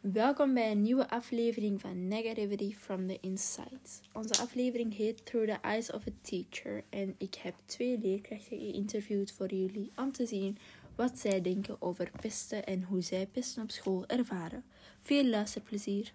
[0.00, 3.78] Welkom bij een nieuwe aflevering van Negativity from the Inside.
[4.12, 9.32] Onze aflevering heet Through the Eyes of a Teacher en ik heb twee leerkrachten geïnterviewd
[9.32, 10.58] voor jullie om te zien
[10.96, 14.64] wat zij denken over pesten en hoe zij pesten op school ervaren.
[15.00, 16.12] Veel luisterplezier.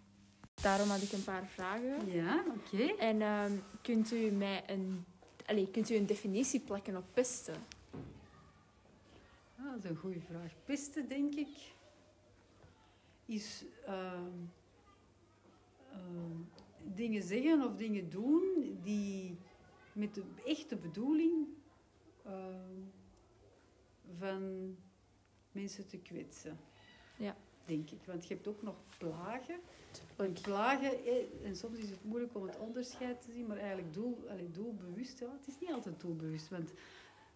[0.62, 2.12] Daarom had ik een paar vragen.
[2.12, 2.84] Ja, oké.
[2.84, 3.52] En ehm,
[3.82, 5.06] kunt u mij een,
[5.46, 7.56] allez, kunt u een definitie plakken op pesten?
[9.68, 10.54] Ah, dat is een goede vraag.
[10.64, 11.74] Pesten, denk ik,
[13.26, 14.32] is ehm,
[15.92, 16.38] ehm,
[16.96, 19.38] dingen zeggen of dingen doen die
[19.94, 21.48] met de echte bedoeling
[22.24, 22.80] ehm,
[24.18, 24.76] van
[25.52, 26.60] mensen te kwetsen.
[27.18, 27.38] Ja.
[27.66, 28.04] Denk ik.
[28.06, 29.60] Want je hebt ook nog plagen.
[30.16, 33.94] En plagen, eh, en soms is het moeilijk om het onderscheid te zien, maar eigenlijk
[33.94, 35.20] doel, allee, doelbewust.
[35.20, 36.74] Ja, het is niet altijd doelbewust, want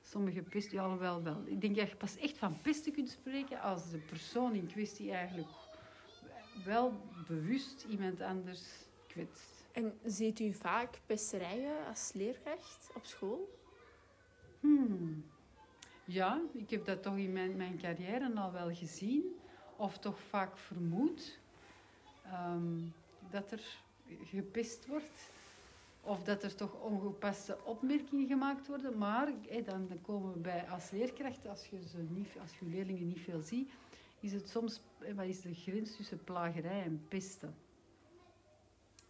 [0.02, 1.41] sommige pesten, ja, wel, wel.
[1.46, 5.12] Ik denk dat je pas echt van pesten kunt spreken als de persoon in kwestie
[5.12, 5.50] eigenlijk
[6.66, 8.62] wel bewust iemand anders
[9.08, 9.66] kwetst.
[9.71, 13.60] En ziet u vaak pesterijen als leerkracht op school?
[14.60, 15.24] Hmm.
[16.05, 19.36] Ja, ik heb dat toch in mijn, mijn carrière al wel gezien,
[19.76, 21.40] of toch vaak vermoed,
[22.24, 22.80] ehm,
[23.30, 23.62] dat er
[24.24, 25.32] gepest wordt.
[26.02, 28.98] Of dat er toch ongepaste opmerkingen gemaakt worden.
[28.98, 32.66] Maar hé, dan, dan komen we bij als leerkracht, als je, ze niet, als je
[32.66, 33.71] leerlingen niet veel ziet,
[34.20, 37.55] is het soms, hé, wat is de grens tussen plagerij en pesten?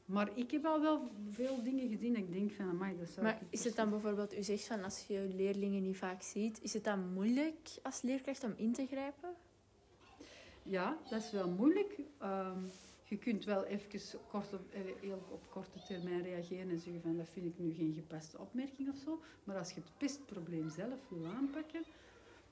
[0.06, 3.26] Maar ik heb al wel veel dingen gezien dat ik denk van, amai, dat zou
[3.26, 6.59] Maar ik is het dan bijvoorbeeld, u zegt van als je leerlingen niet vaak ziet,
[6.61, 9.30] is het dan moeilijk als leerkracht om in te grijpen?
[10.64, 12.00] Ja, dat is wel moeilijk.
[12.17, 12.59] Ehm,
[13.12, 17.17] je kunt wel even kort op, eh, heel op korte termijn reageren en zeggen van
[17.17, 19.22] dat vind ik nu geen gepaste opmerking of zo.
[19.44, 21.84] Maar als je het pestprobleem zelf wil aanpakken,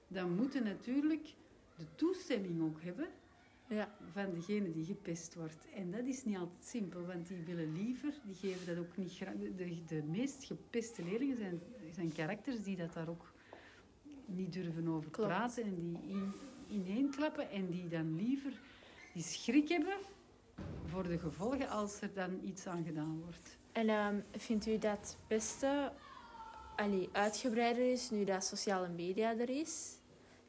[0.07, 1.33] dan moet je natuurlijk
[1.75, 3.07] de toestemming ook hebben
[3.67, 3.95] Ja.
[4.11, 5.67] van degene die gepest wordt.
[5.75, 9.11] En dat is niet altijd simpel, want die willen liever, die geven dat ook niet
[9.13, 9.33] graag.
[9.35, 11.61] De, de, meest gepeste leerlingen zijn,
[11.93, 13.33] zijn karakters die dat daar ook
[14.25, 15.29] niet durven over Klopt.
[15.29, 16.31] praten en die in,
[16.67, 18.59] ineenklappen en die dan liever
[19.13, 19.97] die schrik hebben
[20.85, 23.57] voor de gevolgen als er dan iets aan gedaan wordt.
[23.71, 25.93] En ehm, vindt u dat pesten
[26.75, 29.97] allee, uitgebreider is nu dat sociale media er is?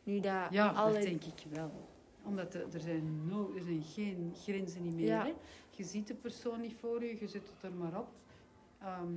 [0.03, 0.93] Nu dat Ja, alle...
[0.93, 1.89] dat denk ik wel.
[2.23, 5.07] Omdat er, zijn no, er zijn geen grenzen niet meer.
[5.07, 5.25] Ja.
[5.25, 5.33] Hè?
[5.77, 8.09] Je ziet de persoon niet voor je, je zet het er maar op.
[8.81, 9.13] Ehm,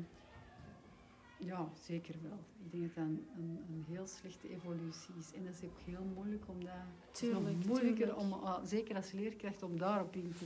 [1.38, 2.40] ja, zeker wel.
[2.66, 5.34] Ik denk dat dat een, een, een heel slechte evolutie is.
[5.34, 8.20] En dat is ook heel moeilijk om het is nog Tuurlijk, moeilijker, tuurlijk.
[8.20, 10.46] om, ah, zeker als leerkracht, om daarop in te.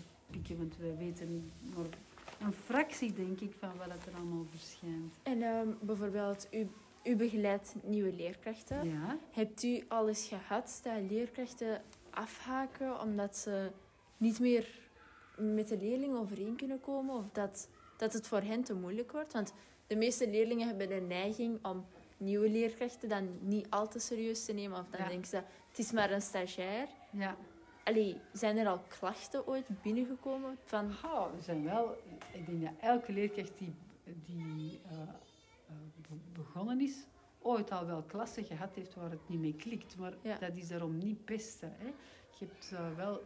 [0.57, 1.85] Want wij weten maar
[2.39, 5.13] een fractie, denk ik, van wat er allemaal verschijnt.
[5.23, 6.67] En ehm, bijvoorbeeld, u,
[7.03, 8.89] u begeleidt nieuwe leerkrachten.
[8.89, 9.17] Ja?
[9.31, 13.71] Hebt u al eens gehad dat leerkrachten afhaken omdat ze
[14.17, 14.67] niet meer
[15.37, 17.15] met de leerlingen overeen kunnen komen?
[17.15, 19.33] Of dat, dat het voor hen te moeilijk wordt?
[19.33, 19.53] Want
[19.87, 21.85] de meeste leerlingen hebben de neiging om
[22.17, 24.79] nieuwe leerkrachten dan niet al te serieus te nemen.
[24.79, 25.07] Of dan Ja.
[25.07, 25.35] denken ze,
[25.69, 26.87] het is maar een stagiair.
[27.11, 27.37] Ja.
[27.87, 30.91] Allee, zijn er al klachten ooit binnengekomen van...
[31.05, 31.97] Oh, er zijn wel,
[32.33, 33.73] ik denk dat elke leerkracht die,
[34.25, 35.07] die eh, eh,
[36.09, 37.05] be- begonnen is,
[37.41, 39.97] ooit al wel klassen gehad heeft waar het niet mee klikt.
[39.97, 40.37] Maar Ja.
[40.37, 41.73] dat is daarom niet pesten.
[41.77, 41.85] Hè.
[42.39, 43.23] Je hebt eh, wel,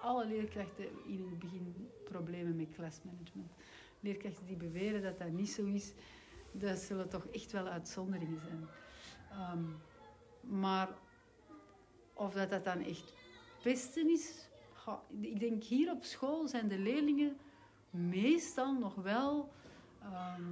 [0.00, 3.50] alle leerkrachten in het begin problemen met klasmanagement.
[4.00, 5.92] Leerkrachten die beweren dat dat niet zo is,
[6.52, 8.66] dat zullen toch echt wel uitzonderingen zijn.
[9.30, 9.64] Ehm,
[10.58, 10.88] maar
[12.14, 13.12] of dat dat dan echt
[13.62, 14.48] pesten is,
[15.20, 17.36] ik denk hier op school zijn de leerlingen
[17.90, 19.48] meestal nog wel,
[20.02, 20.42] ehm,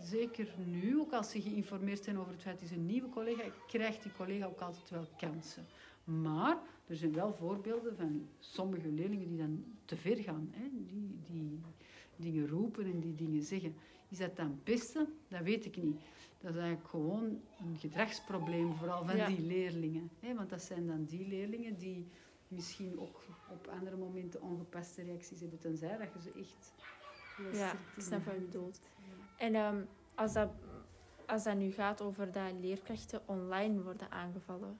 [0.00, 3.42] zeker nu, ook als ze geïnformeerd zijn over het feit, het is een nieuwe collega,
[3.66, 5.66] krijgt die collega ook altijd wel kansen.
[6.04, 10.68] Maar er zijn wel voorbeelden van sommige leerlingen die dan te ver gaan, hè?
[10.72, 11.60] Die, die
[12.16, 13.74] dingen roepen en die dingen zeggen.
[14.08, 15.14] Is dat dan pesten?
[15.28, 16.00] Dat weet ik niet.
[16.42, 19.26] Dat is eigenlijk gewoon een gedragsprobleem, vooral van Ja.
[19.26, 20.10] die leerlingen.
[20.20, 20.34] Hè?
[20.34, 22.08] Want dat zijn dan die leerlingen die
[22.48, 26.72] misschien ook op andere momenten ongepaste reacties hebben, tenzij dat je ze echt...
[27.56, 28.80] Ja, ik snap wat je bedoelt.
[29.36, 29.82] En ehm,
[30.14, 30.50] als, dat,
[31.26, 34.78] als dat nu gaat over dat leerkrachten online worden aangevallen,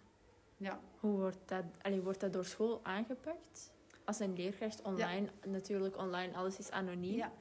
[0.56, 3.72] Ja, hoe wordt dat, allee, wordt dat door school aangepakt?
[4.04, 7.14] Als een leerkracht online, natuurlijk online, alles is anoniem.
[7.16, 7.32] ja.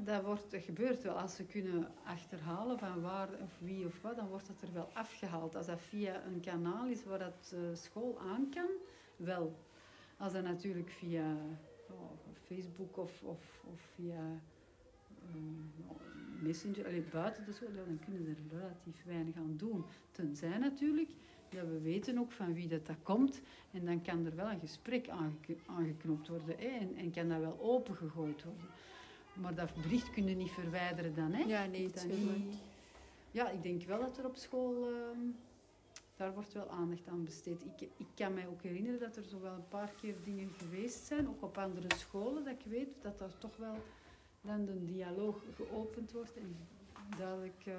[0.00, 1.14] Dat, wordt, gebeurt wel.
[1.14, 4.90] Als ze kunnen achterhalen van waar of wie of wat, dan wordt dat er wel
[4.92, 5.54] afgehaald.
[5.54, 8.68] Als dat via een kanaal is waar dat eh, school aan kan,
[9.16, 9.56] wel.
[10.16, 11.36] Als dat natuurlijk via
[11.90, 12.10] oh,
[12.46, 14.40] Facebook of, of, of via
[15.34, 19.84] eh, Messenger, allee, buiten de school, dan kunnen ze er relatief weinig aan doen.
[20.10, 21.10] Tenzij natuurlijk
[21.48, 23.40] Dat we weten ook van wie dat, dat komt.
[23.70, 26.58] En dan kan er wel een gesprek aangek- aangeknoopt worden.
[26.58, 28.66] En, en kan dat wel opengegooid worden.
[29.40, 31.32] Maar dat bericht kun je niet verwijderen dan.
[31.32, 31.42] Hè?
[31.42, 32.54] Ja, nee, dat niet-
[33.30, 34.84] Ja, ik denk wel dat er op school...
[34.92, 35.18] ehm,
[36.16, 37.64] daar wordt wel aandacht aan besteed.
[37.64, 41.06] Ik, ik kan mij ook herinneren dat er zo wel een paar keer dingen geweest
[41.06, 43.74] zijn, ook op andere scholen, dat ik weet dat er toch wel
[44.40, 46.56] dan de dialoog geopend wordt en
[47.18, 47.74] duidelijk eh,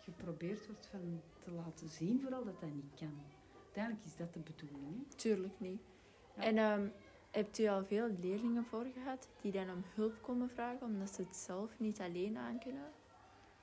[0.00, 3.12] geprobeerd wordt van te laten zien, vooral dat dat niet kan.
[3.64, 4.84] Uiteindelijk is dat de bedoeling.
[5.08, 5.16] Hè?
[5.16, 5.80] Tuurlijk niet.
[6.36, 6.42] Ja.
[6.42, 6.86] En ehm,
[7.30, 11.22] hebt u al veel leerlingen voor gehad die dan om hulp komen vragen omdat ze
[11.22, 12.90] het zelf niet alleen aan kunnen?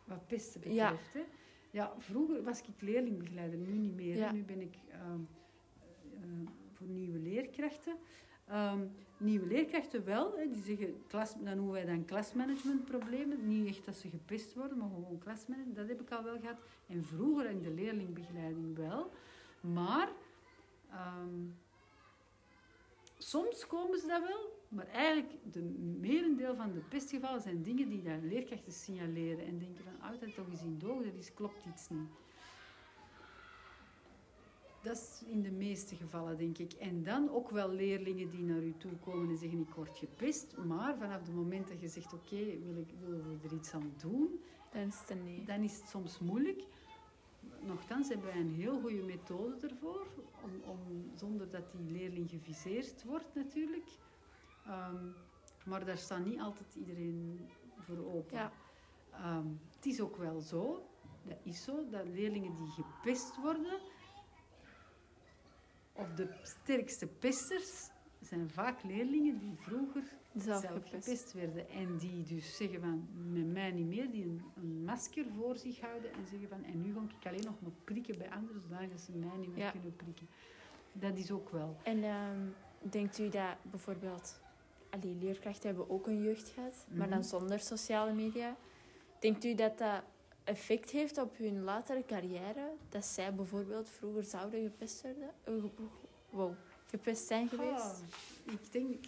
[0.04, 0.90] Wat pesten Ja.
[0.92, 1.14] betreft.
[1.14, 1.24] Hè?
[1.72, 4.16] Ja, vroeger was ik leerlingbegeleider, nu niet meer.
[4.18, 4.32] Ja.
[4.32, 5.20] Nu ben ik ehm,
[6.14, 6.20] eh,
[6.74, 7.96] voor nieuwe leerkrachten.
[8.48, 8.86] Ehm,
[9.18, 13.48] nieuwe leerkrachten wel, hè, die zeggen, klas, dat noemen wij dan klasmanagementproblemen.
[13.48, 15.76] Niet echt dat ze gepest worden, maar gewoon klasmanagement.
[15.78, 16.58] Dat heb ik al wel gehad.
[16.88, 19.12] En vroeger in de leerlingbegeleiding wel.
[19.62, 20.10] Maar
[20.90, 21.46] ehm,
[23.28, 25.62] soms komen ze dat wel, maar eigenlijk de
[26.00, 30.50] merendeel van de pestgevallen zijn dingen die daar leerkrachten signaleren en denken van, altijd toch
[30.50, 32.10] eens in doog, dat is, klopt iets niet.
[34.82, 36.74] Dat is in de meeste gevallen, denk ik.
[36.74, 40.58] En dan ook wel leerlingen die naar u toe komen en zeggen, ik word gepest.
[40.66, 44.40] Maar vanaf het moment dat je zegt, oké, wil ik, we er iets aan doen,
[44.72, 46.64] Dan is het dan is het soms moeilijk.
[47.60, 50.08] Nochtans hebben wij een heel goede methode ervoor,
[50.44, 53.90] om, om, zonder dat die leerling geviseerd wordt natuurlijk.
[54.66, 55.06] Ehm,
[55.66, 58.38] maar daar staat niet altijd iedereen voor open.
[58.38, 58.52] Ja.
[59.12, 60.88] Ehm, het is ook wel zo,
[61.24, 63.80] dat is zo, dat leerlingen die gepest worden,
[65.94, 67.90] of de sterkste pesters,
[68.22, 70.04] zijn vaak leerlingen die vroeger
[70.42, 71.34] Zelf zelf gepest.
[71.34, 71.70] werden.
[71.70, 75.80] En die dus zeggen van, met mij niet meer, die een, een masker voor zich
[75.80, 79.00] houden en zeggen van, en nu ga ik alleen nog maar prikken bij anderen, zodat
[79.02, 79.72] ze mij niet meer Ja.
[79.72, 80.28] kunnen prikken.
[80.94, 81.78] Dat is ook wel.
[81.84, 82.40] En ehm,
[82.80, 84.40] denkt u dat bijvoorbeeld...
[84.90, 87.28] Allee, leerkrachten hebben ook een jeugd gehad, maar dan Mhm.
[87.28, 88.56] zonder sociale media.
[89.20, 90.04] Denkt u dat dat
[90.44, 92.72] effect heeft op hun latere carrière?
[92.90, 95.30] Dat zij bijvoorbeeld vroeger zouden gepest worden?
[95.44, 95.54] eh,
[96.30, 96.54] wow,
[96.86, 98.04] gepest zijn geweest?
[98.44, 99.06] Ik, denk,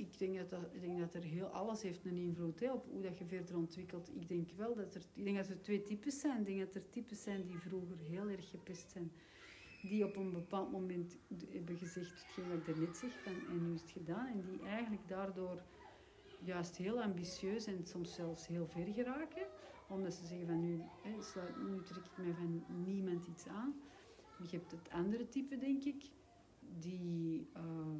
[0.00, 2.86] ik, denk dat dat, ik denk dat er heel alles heeft een invloed hè, op
[2.90, 4.10] hoe dat je verder ontwikkelt.
[4.14, 6.40] Ik denk wel dat er, ik denk dat er twee types zijn.
[6.40, 9.12] Ik denk dat er types zijn die vroeger heel erg gepest zijn.
[9.82, 11.16] Die op een bepaald moment
[11.48, 14.26] hebben gezegd, hetgeen wat ik daarnet zeg, en nu is het gedaan.
[14.26, 15.62] En die eigenlijk daardoor
[16.44, 19.46] juist heel ambitieus en soms zelfs heel ver geraken.
[19.88, 23.74] Omdat ze zeggen van nu, hè, sluit- nu trek ik mij van niemand iets aan.
[24.38, 26.04] Je hebt het andere type, denk ik,
[26.78, 27.96] die, ehm,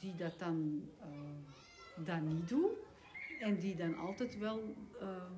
[0.00, 2.70] die dat dan eh, dat niet doen.
[3.40, 5.32] En die dan altijd wel ehm,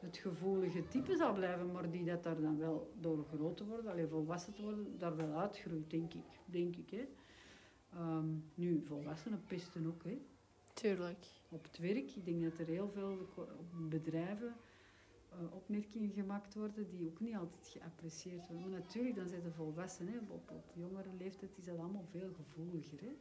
[0.00, 3.90] het gevoelige type zal blijven, maar die dat daar dan wel door groot te worden,
[3.90, 6.24] alleen volwassen te worden, daar wel uitgroeit, denk ik.
[6.44, 7.08] Denk ik hè.
[7.92, 10.18] Ehm, nu, volwassenen pesten ook, hè.
[10.72, 11.26] Tuurlijk.
[11.48, 13.28] Op het werk, ik denk dat er heel veel
[13.88, 14.54] bedrijven
[15.28, 18.70] eh, opmerkingen gemaakt worden die ook niet altijd geapprecieerd worden.
[18.70, 23.00] Maar natuurlijk, dan zijn de volwassenen, op jongere leeftijd is dat allemaal veel gevoeliger.
[23.00, 23.16] Hè.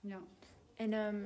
[0.00, 0.20] Ja.
[0.74, 1.22] En ehm,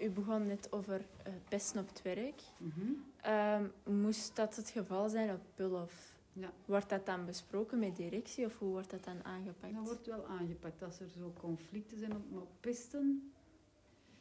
[0.00, 2.42] u begon net over eh, pesten op het werk.
[2.58, 2.92] Mhm.
[3.20, 6.14] Ehm, moest dat het geval zijn op Pullof?
[6.32, 6.52] Ja.
[6.64, 9.74] Wordt dat dan besproken met directie of hoe wordt dat dan aangepakt?
[9.74, 13.32] Dat wordt wel aangepakt als er zo conflicten zijn op, maar pesten.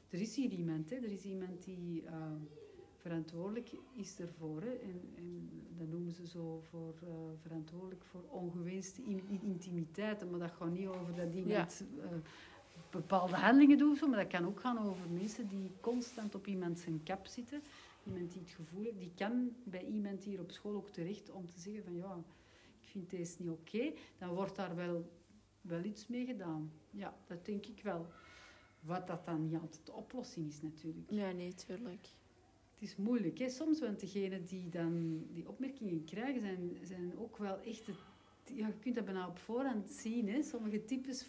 [0.09, 0.95] Er is hier iemand, hè.
[0.95, 2.13] er is iemand die eh,
[2.97, 4.61] verantwoordelijk is ervoor.
[4.61, 4.71] Hè.
[4.73, 7.09] En, en dat noemen ze zo voor, eh,
[7.41, 10.29] verantwoordelijk voor ongewenste in- intimiteiten.
[10.29, 12.07] Maar dat gaat niet over dat iemand eh,
[12.95, 16.79] bepaalde handelingen doet, zo, maar dat kan ook gaan over mensen die constant op iemand
[16.79, 17.61] zijn kap zitten.
[18.05, 21.45] Iemand die het gevoel heeft, die kan bij iemand hier op school ook terecht om
[21.47, 22.23] te zeggen van ja,
[22.81, 23.93] ik vind deze niet oké.
[24.17, 25.09] Dan wordt daar wel,
[25.61, 26.71] wel iets mee gedaan.
[26.91, 28.07] Ja, dat denk ik wel.
[28.79, 31.09] Wat dat dan niet altijd de oplossing is natuurlijk.
[31.09, 32.07] Ja, nee, tuurlijk.
[32.73, 37.37] Het is moeilijk hè, soms, want degenen die dan die opmerkingen krijgen, zijn, zijn ook
[37.37, 37.85] wel echt...
[37.87, 37.97] Het,
[38.53, 40.29] ja, je kunt dat bijna op voorhand zien.
[40.29, 40.43] Hè.
[40.43, 41.25] Sommige types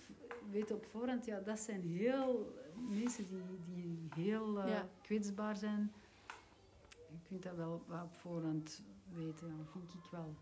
[0.50, 2.54] weten op voorhand, ja, dat zijn heel
[2.88, 3.38] mensen die,
[3.74, 4.88] die heel eh, Ja.
[5.02, 5.92] kwetsbaar zijn.
[7.10, 10.34] Je kunt dat wel op voorhand weten, ja, vind ik wel.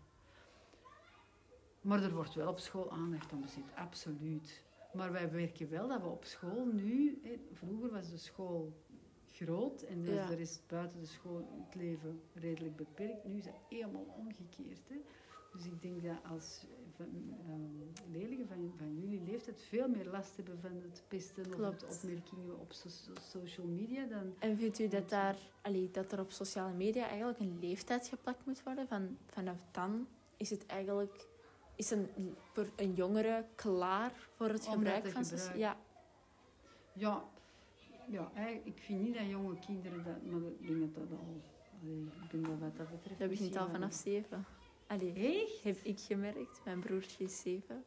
[1.81, 4.63] Maar er wordt wel op school aandacht aan besteed, absoluut.
[4.93, 7.19] Maar wij werken wel dat we op school nu...
[7.23, 8.73] Hè, vroeger was de school
[9.31, 10.31] groot en dus Ja.
[10.31, 13.25] er is buiten de school het leven redelijk beperkt.
[13.25, 14.81] Nu is dat helemaal omgekeerd.
[14.87, 14.95] Hè.
[15.53, 16.65] Dus ik denk dat als
[16.95, 21.51] van, ehm, leerlingen van, van jullie leeftijd veel meer last hebben van het pesten of
[21.51, 21.81] Klopt.
[21.81, 24.33] het opmerkingen op so- so- social media dan...
[24.39, 28.45] En vindt u dat, daar, allee, dat er op sociale media eigenlijk een leeftijd geplakt
[28.45, 28.87] moet worden?
[28.87, 31.27] Van, vanaf dan is het eigenlijk
[31.75, 32.07] is een,
[32.75, 35.59] een jongere klaar voor het gebruik van socia- gebruiken.
[35.59, 37.23] Ja,
[38.07, 41.41] Ja, ja ik vind niet dat jonge kinderen dat, maar ik denk dat dat al,
[41.81, 43.19] allee, ik ben dat wat dat betreft.
[43.19, 44.45] dat begint al vanaf zeven.
[44.87, 45.13] Allee,
[45.43, 45.63] Echt?
[45.63, 46.61] heb ik gemerkt.
[46.65, 47.83] Mijn broertje is zeven.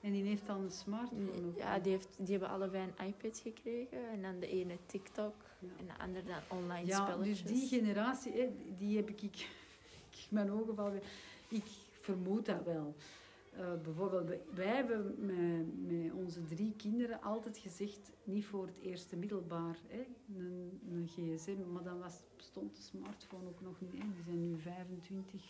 [0.00, 1.56] En die heeft al een smartphone ook.
[1.58, 4.08] Ja, die, heeft, die hebben allebei een iPad gekregen.
[4.10, 5.34] En dan de ene TikTok.
[5.58, 5.68] Ja.
[5.78, 7.42] En de andere dan online Ja, spelletjes.
[7.42, 9.36] dus die generatie, hè, die heb ik, ik,
[10.10, 11.02] ik mijn ogen weer.
[11.48, 11.64] Ik
[12.00, 12.94] vermoed dat wel.
[13.52, 18.78] Eh, bijvoorbeeld, wij- wij hebben met, met onze drie kinderen altijd gezegd, niet voor het
[18.82, 20.06] eerste middelbaar, hè,
[20.36, 23.92] een, een gsm, maar dan was, bestond de smartphone ook nog niet.
[23.92, 23.98] Hè.
[23.98, 25.42] Die zijn nu 25,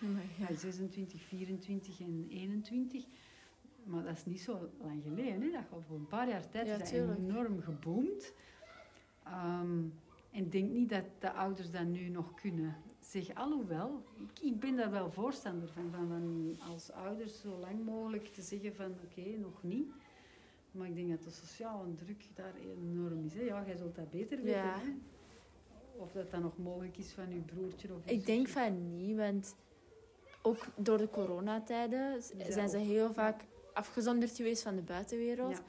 [0.00, 0.60] Ja, God.
[0.60, 3.04] 26, 24 en 21.
[3.84, 5.42] Maar dat is niet zo lang geleden.
[5.42, 5.50] Hè.
[5.50, 8.32] Dat gaat voor een paar jaar tijd Ja, is dat enorm geboomd.
[9.24, 9.82] Ehm,
[10.30, 12.76] en ik denk niet dat de ouders dat nu nog kunnen.
[13.00, 17.84] Zeg, alhoewel, ik, ik ben daar wel voorstander van, van, van als ouders zo lang
[17.84, 19.92] mogelijk te zeggen van oké, nog niet.
[20.70, 23.34] Maar ik denk dat de sociale druk daar enorm is.
[23.34, 23.40] Hè.
[23.40, 24.60] Ja, jij zult dat beter weten.
[24.60, 24.78] Ja.
[24.78, 24.94] Hè?
[25.96, 29.56] Of dat dan nog mogelijk is van uw broertje of Ik denk van niet, want
[30.42, 33.40] ook door de coronatijden zijn ze heel vaak
[33.72, 35.56] afgezonderd geweest van de buitenwereld.
[35.56, 35.62] Ja.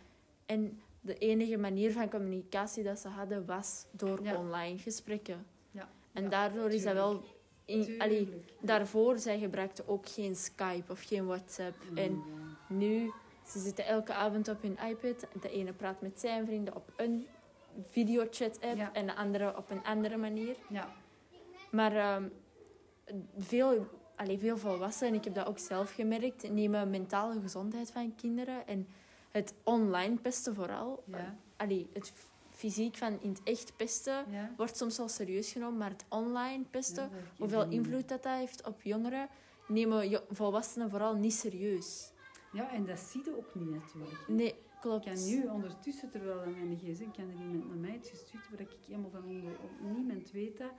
[0.46, 4.38] En de enige manier van communicatie dat ze hadden was door Ja.
[4.38, 5.46] online gesprekken.
[5.72, 5.90] Ja.
[6.14, 7.24] En daardoor is dat wel...
[7.66, 11.76] In, allee, daarvoor, zij gebruikten ook geen Skype of geen WhatsApp.
[11.96, 12.76] En Ja.
[12.76, 13.12] nu,
[13.48, 15.26] ze zitten elke avond op hun iPad.
[15.42, 17.28] De ene praat met zijn vrienden op een
[17.88, 20.56] videochat-app en de andere op een andere manier.
[20.70, 20.94] Ja,
[21.72, 22.28] Maar ehm,
[23.38, 23.88] veel,
[24.22, 28.88] allee, veel volwassenen, ik heb dat ook zelf gemerkt, nemen mentale gezondheid van kinderen en
[29.32, 31.04] het online pesten vooral.
[31.06, 32.12] ja, Allee, het
[32.50, 34.54] fysiek van in het echt pesten ja.
[34.58, 38.34] wordt soms wel serieus genomen, maar het online pesten, Ja, ik hoeveel invloed dat, dat
[38.38, 39.28] heeft op jongeren,
[39.68, 42.12] nemen volwassenen vooral niet serieus.
[42.52, 44.28] Ja, en dat zie je ook niet natuurlijk.
[44.28, 45.06] Nee, Ik klopt.
[45.06, 48.60] kan nu ondertussen, terwijl dat mijn gsm, kan er iemand naar mij iets gestuurd waar
[48.60, 49.54] ik helemaal van onder,
[49.96, 50.72] niemand weet dat.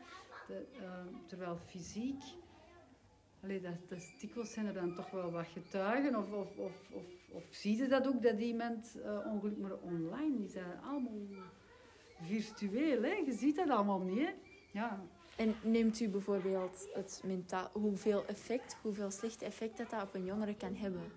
[0.49, 0.89] dat eh,
[1.27, 2.23] terwijl fysiek,
[3.43, 7.05] allee, dat, dat dikwijls zijn er dan toch wel wat getuigen, of, of, of, of,
[7.31, 11.21] of zie je dat ook, dat iemand eh ongeluk, maar online is dat allemaal
[12.23, 13.13] virtueel, hè?
[13.13, 14.19] je ziet dat allemaal niet.
[14.19, 14.33] Hè?
[14.73, 15.05] Ja,
[15.37, 20.25] En neemt u bijvoorbeeld het mentaal, hoeveel effect, hoeveel slecht effect dat, dat op een
[20.25, 21.13] jongere kan hebben?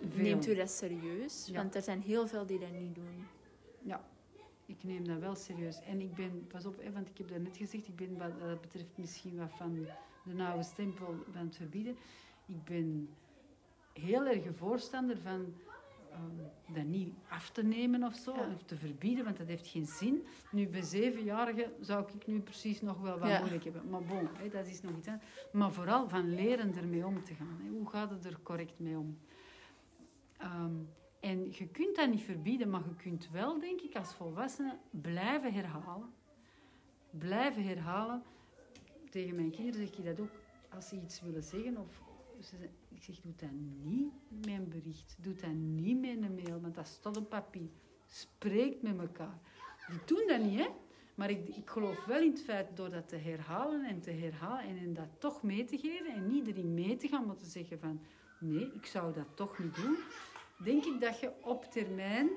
[0.00, 0.22] Veel.
[0.22, 1.46] Neemt u dat serieus?
[1.46, 1.54] Ja.
[1.54, 3.26] Want er zijn heel veel die dat niet doen.
[3.82, 4.04] Ja,
[4.66, 5.80] ik neem dat wel serieus.
[5.80, 8.60] En ik ben, pas op, hè, want ik heb daarnet gezegd, ik ben wat dat
[8.60, 9.86] betreft misschien wat van
[10.24, 11.96] de nauwe stempel van het verbieden.
[12.46, 13.08] Ik ben
[13.92, 15.54] heel erg een voorstander van
[16.10, 18.48] ehm, dat niet af te nemen of zo, Ja.
[18.54, 20.26] of te verbieden, want dat heeft geen zin.
[20.50, 23.38] Nu, bij zevenjarigen zou ik nu precies nog wel wat Ja.
[23.38, 23.88] moeilijk hebben.
[23.90, 25.20] Maar bon, hè, dat is nog iets aan.
[25.52, 27.58] Maar vooral van leren ermee om te gaan.
[27.62, 27.68] Hè.
[27.68, 29.18] Hoe gaat het er correct mee om?
[30.36, 30.74] Ehm,
[31.20, 35.52] en je kunt dat niet verbieden, maar je kunt wel, denk ik, als volwassene blijven
[35.52, 36.08] herhalen.
[37.10, 38.22] Blijven herhalen.
[39.14, 40.30] Tegen mijn kinderen zeg ik dat ook.
[40.74, 42.02] Als ze iets willen zeggen, of
[42.40, 42.56] ze,
[42.88, 43.50] ik zeg, doe dat
[43.82, 45.16] niet met een bericht.
[45.20, 47.68] Doe dat niet met een mail, want dat staat op papier.
[48.06, 49.38] Spreek met elkaar.
[49.88, 50.68] Die doen dat niet, hè.
[51.14, 54.64] Maar ik, ik geloof wel in het feit, door dat te herhalen en te herhalen
[54.64, 57.46] en, en dat toch mee te geven en niet erin mee te gaan, maar te
[57.46, 58.00] zeggen van,
[58.40, 59.96] nee, ik zou dat toch niet doen,
[60.64, 62.28] denk ik dat je op termijn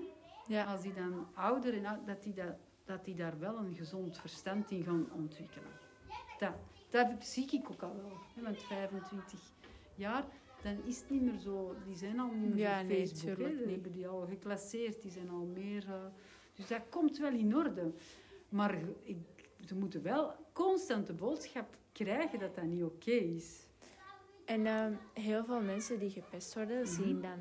[0.47, 0.63] Ja.
[0.65, 2.55] als die dan ouder en oud- dat die, dat,
[2.85, 5.85] dat die daar wel een gezond verstand in gaan ontwikkelen.
[6.39, 6.51] Dat,
[6.89, 8.11] dat zie ik ook al wel.
[8.35, 9.39] hè, Want 25
[9.95, 10.25] jaar,
[10.61, 11.75] dan is het niet meer zo.
[11.85, 13.35] Die zijn al niet meer Ja, op nee, Facebook.
[13.37, 15.85] Die hebben die al geclasseerd, die zijn al meer...
[15.87, 16.05] eh,
[16.55, 17.91] dus dat komt wel in orde.
[18.49, 19.17] Maar ik,
[19.65, 23.65] ze moeten wel constant de boodschap krijgen dat dat niet oké is.
[24.45, 26.87] En ehm, heel veel mensen die gepest worden, Mhm.
[26.87, 27.39] zien dan,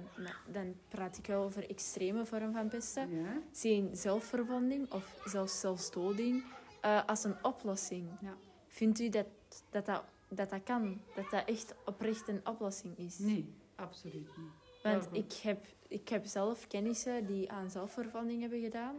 [0.52, 3.40] dan praat ik wel over extreme vorm van pesten, Ja?
[3.50, 6.44] zien zelfverwonding of zelfs zelfdoding
[6.80, 8.08] eh, als een oplossing.
[8.20, 8.36] Ja.
[8.76, 9.26] Vindt u dat
[9.71, 11.00] dat, dat, dat dat kan?
[11.14, 13.18] Dat dat echt oprecht een oplossing is?
[13.18, 14.50] Nee, absoluut niet.
[14.83, 18.97] Want ik heb, ik heb zelf kennissen die aan zelfvervanding hebben gedaan.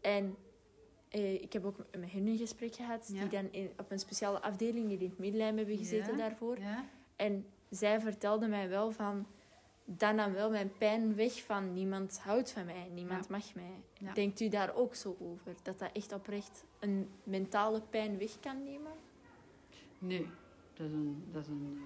[0.00, 0.36] En
[1.08, 3.20] eh, ik heb ook met hen een gesprek gehad, Ja.
[3.20, 6.28] die dan in, op een speciale afdeling in het middenlijm hebben gezeten Ja.
[6.28, 6.58] daarvoor.
[6.60, 6.84] Ja?
[7.16, 9.26] En zij vertelde mij wel van...
[9.84, 14.12] Dat nam wel mijn pijn weg van niemand houdt van mij, niemand mag mij.
[14.14, 15.54] Denkt u daar ook zo over?
[15.62, 18.92] Dat dat echt oprecht een mentale pijn weg kan nemen?
[19.98, 20.26] Nee,
[20.74, 21.78] dat is een, dat is een,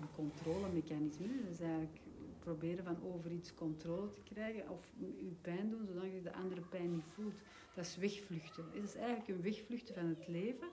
[0.00, 1.26] een controlemechanisme.
[1.42, 2.00] Dat is eigenlijk
[2.38, 6.60] proberen van over iets controle te krijgen of je pijn doen zodat je de andere
[6.60, 7.34] pijn niet voelt.
[7.74, 8.64] Dat is wegvluchten.
[8.72, 10.68] Het is eigenlijk een wegvluchten van het leven.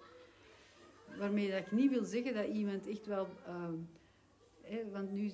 [1.18, 3.76] Waarmee dat ik niet wil zeggen dat iemand echt wel ehm,
[4.62, 5.32] hè, want nu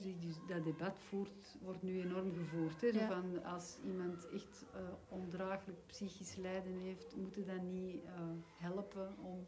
[0.47, 2.81] dat debat voert, wordt nu enorm gevoerd.
[2.81, 3.07] Hè, Ja.
[3.07, 8.11] van als iemand echt eh, ondraaglijk psychisch lijden heeft, moeten dat niet eh,
[8.57, 9.45] helpen om...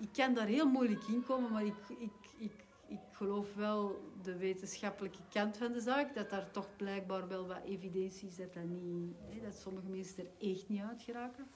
[0.00, 4.36] Ik kan daar heel moeilijk in komen, maar ik, ik, ik, ik geloof wel de
[4.36, 8.64] wetenschappelijke kant van de zaak, dat daar toch blijkbaar wel wat evidentie is dat, dat,
[8.64, 11.46] niet, hè, dat sommige mensen er echt niet uit geraken.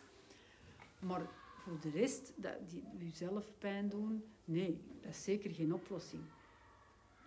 [1.01, 6.23] Maar voor de rest, dat die jezelf pijn doen, nee, dat is zeker geen oplossing.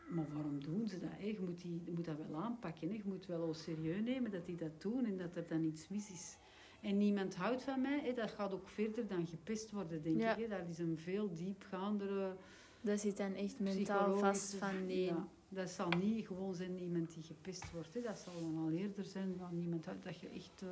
[0.08, 1.10] Maar waarom doen ze dat?
[1.14, 1.26] Hè?
[1.26, 2.88] Je, moet die, moet dat wel aanpakken.
[2.88, 2.94] Hè?
[2.94, 6.12] Je moet wel serieus nemen dat die dat doen en dat er dan iets mis
[6.12, 6.38] is.
[6.82, 8.14] En niemand houdt van mij, hè?
[8.14, 10.36] dat gaat ook verder dan gepest worden, denk Ja.
[10.36, 10.42] ik.
[10.50, 10.58] Hè?
[10.58, 12.36] Dat is een veel diepgaandere
[12.82, 15.04] Dat zit dan echt mentaal vast van nee.
[15.06, 17.94] Ja, dat zal niet gewoon zijn iemand die gepest wordt.
[17.94, 18.02] Hè.
[18.02, 20.68] Dat zal dan al eerder zijn van iemand uit- dat je echt eh,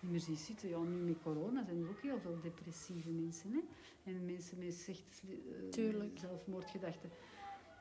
[0.00, 0.68] niet meer ziet zitten.
[0.68, 3.52] Ja, nu met corona zijn er ook heel veel depressieve mensen.
[3.52, 3.60] Hè.
[4.12, 6.18] En mensen met slechte eh, Tuurlijk.
[6.18, 7.10] zelfmoordgedachten.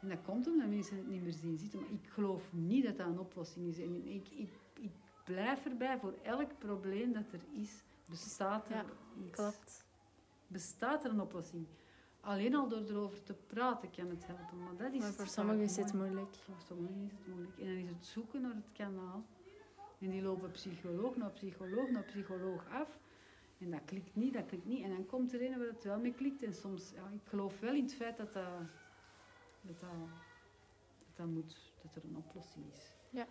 [0.02, 1.80] En dat komt omdat mensen het niet meer zien zitten.
[1.80, 3.80] Maar ik geloof niet dat dat een oplossing is.
[3.80, 4.28] En ik
[5.34, 8.86] blijf erbij, voor elk probleem dat er is, bestaat er Ja,
[9.26, 9.36] iets.
[9.36, 9.86] Klopt.
[10.48, 11.66] Bestaat er een oplossing.
[12.22, 14.58] Alleen al door erover te praten kan het helpen.
[14.64, 16.36] Maar, dat is Maar voor sommigen is het moeilijk.
[16.36, 17.58] Voor sommigen is het moeilijk.
[17.60, 19.26] En dan is het zoeken naar het kanaal.
[20.00, 23.00] En die lopen psycholoog naar psycholoog naar psycholoog af.
[23.58, 24.84] En dat klikt niet, dat klikt niet.
[24.84, 26.44] En dan komt er een waar het wel mee klikt.
[26.44, 28.44] En soms, ja, ik geloof wel in het feit dat dat,
[29.62, 29.90] dat, dat, dat,
[31.16, 32.92] dat moet, dat er een oplossing is.
[33.10, 33.28] Ja.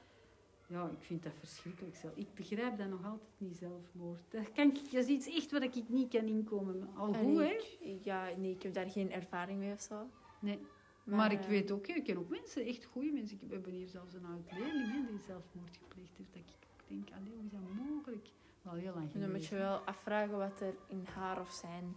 [0.68, 2.16] Ja, ik vind dat verschrikkelijk zelf.
[2.16, 4.20] Ik begrijp dat nog altijd niet zelfmoord.
[4.28, 6.88] Dat, kan ik, dat is iets echt wat ik niet kan inkomen.
[6.96, 7.56] Al goed, hè?
[8.02, 10.06] ja, nee, ik heb daar geen ervaring mee of zo.
[10.40, 10.58] Nee.
[11.04, 13.36] Maar, ik eh, weet ook, ik ken ook mensen, echt goede mensen.
[13.40, 16.32] Ik- We hebben hier zelfs een oud leerling hè, die zelfmoord gepleegd heeft.
[16.32, 18.28] Dat ik ook denk, allee, hoe is dat mogelijk?
[18.62, 21.94] Wel heel lang Dan moet je wel afvragen wat er in haar of zijn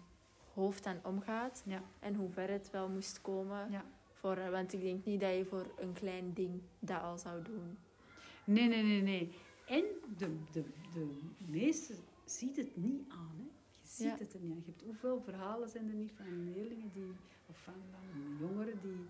[0.54, 1.64] hoofd aan omgaat.
[1.66, 1.84] Ja.
[2.00, 3.72] En hoe ver het wel moest komen.
[3.72, 3.86] Ja.
[4.12, 7.78] Voor, want ik denk niet dat je voor een klein ding dat al zou doen.
[8.46, 9.32] Nee, nee, nee, nee.
[9.68, 9.84] En
[10.18, 11.08] de, de, de
[11.48, 11.94] meeste
[12.26, 13.36] ziet het niet aan.
[13.38, 13.44] Hè.
[13.82, 14.18] Je ziet Ja.
[14.18, 14.58] het er niet aan.
[14.58, 17.12] Je hebt, hoeveel verhalen zijn er niet van leerlingen die,
[17.46, 19.06] of van, van jongeren die,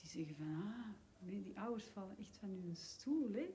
[0.00, 0.86] die zeggen van, ah,
[1.18, 3.32] nee, die ouders vallen echt van hun stoel.
[3.32, 3.46] Hè.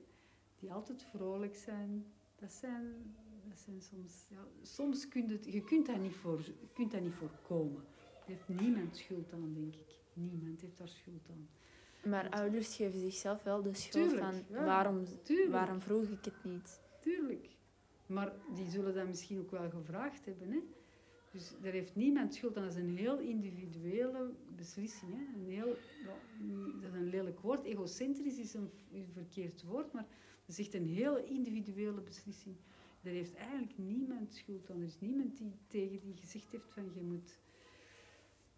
[0.60, 2.04] Die altijd vrolijk zijn.
[2.38, 3.14] Dat zijn,
[3.48, 6.40] dat zijn soms, ja, soms kun je, het, je kunt dat, niet voor,
[6.72, 7.84] kunt dat niet voorkomen.
[8.26, 9.94] Er heeft niemand schuld aan, denk ik.
[10.12, 11.48] Niemand heeft daar schuld aan.
[12.04, 14.64] Maar ouders geven zichzelf wel de schuld Tuurlijk, van ja.
[14.64, 15.50] waarom, Tuurlijk.
[15.50, 16.80] waarom vroeg ik het niet.
[17.00, 17.48] Tuurlijk.
[18.06, 20.50] Maar die zullen dat misschien ook wel gevraagd hebben.
[20.50, 20.60] Hè?
[21.30, 22.62] Dus er heeft niemand schuld aan.
[22.62, 25.12] Dat is een heel individuele beslissing.
[25.12, 25.40] Hè?
[25.40, 25.76] Een heel,
[26.80, 27.64] dat is een lelijk woord.
[27.64, 28.70] Egocentrisch is een,
[29.12, 30.06] verkeerd woord, maar
[30.46, 32.56] het is echt een heel individuele beslissing.
[33.00, 34.80] Daar heeft eigenlijk niemand schuld aan.
[34.80, 37.38] Er is niemand die tegen die gezegd heeft van je moet...